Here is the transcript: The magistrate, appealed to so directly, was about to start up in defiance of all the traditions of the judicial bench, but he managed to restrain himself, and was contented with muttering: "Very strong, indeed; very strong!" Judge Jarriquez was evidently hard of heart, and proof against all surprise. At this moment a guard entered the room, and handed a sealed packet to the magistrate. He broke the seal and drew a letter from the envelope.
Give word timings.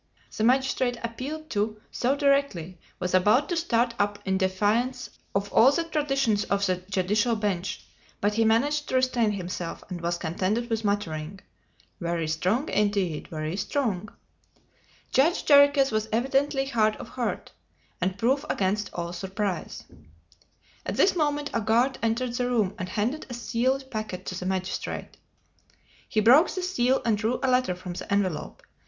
The 0.35 0.43
magistrate, 0.43 0.97
appealed 1.03 1.51
to 1.51 1.79
so 1.91 2.15
directly, 2.15 2.79
was 2.99 3.13
about 3.13 3.47
to 3.49 3.55
start 3.55 3.93
up 3.99 4.17
in 4.25 4.39
defiance 4.39 5.11
of 5.35 5.53
all 5.53 5.71
the 5.71 5.83
traditions 5.83 6.43
of 6.45 6.65
the 6.65 6.77
judicial 6.77 7.35
bench, 7.35 7.81
but 8.19 8.33
he 8.33 8.43
managed 8.43 8.89
to 8.89 8.95
restrain 8.95 9.33
himself, 9.33 9.83
and 9.89 10.01
was 10.01 10.17
contented 10.17 10.71
with 10.71 10.83
muttering: 10.83 11.39
"Very 11.99 12.27
strong, 12.27 12.67
indeed; 12.69 13.27
very 13.27 13.55
strong!" 13.55 14.09
Judge 15.11 15.45
Jarriquez 15.45 15.91
was 15.91 16.09
evidently 16.11 16.65
hard 16.65 16.95
of 16.95 17.09
heart, 17.09 17.51
and 18.01 18.17
proof 18.17 18.43
against 18.49 18.89
all 18.93 19.13
surprise. 19.13 19.83
At 20.83 20.97
this 20.97 21.15
moment 21.15 21.51
a 21.53 21.61
guard 21.61 21.99
entered 22.01 22.33
the 22.33 22.49
room, 22.49 22.73
and 22.79 22.89
handed 22.89 23.27
a 23.29 23.35
sealed 23.35 23.91
packet 23.91 24.25
to 24.25 24.33
the 24.39 24.47
magistrate. 24.47 25.17
He 26.09 26.21
broke 26.21 26.49
the 26.49 26.63
seal 26.63 27.03
and 27.05 27.15
drew 27.19 27.39
a 27.43 27.51
letter 27.51 27.75
from 27.75 27.93
the 27.93 28.11
envelope. 28.11 28.63